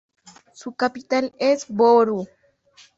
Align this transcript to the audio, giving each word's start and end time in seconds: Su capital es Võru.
Su 0.53 0.71
capital 0.73 1.31
es 1.37 1.67
Võru. 1.69 2.27